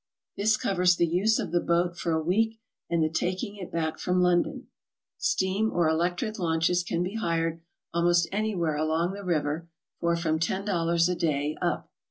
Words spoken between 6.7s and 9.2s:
can be hired almost anywhere along